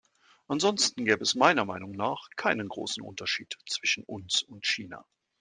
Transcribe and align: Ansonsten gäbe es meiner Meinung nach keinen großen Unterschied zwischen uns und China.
Ansonsten 0.47 1.05
gäbe 1.05 1.21
es 1.21 1.35
meiner 1.35 1.63
Meinung 1.63 1.91
nach 1.91 2.27
keinen 2.35 2.67
großen 2.67 3.03
Unterschied 3.03 3.55
zwischen 3.69 4.03
uns 4.03 4.41
und 4.41 4.65
China. 4.65 5.05